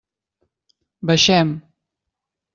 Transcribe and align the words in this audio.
Baixem. 1.11 1.53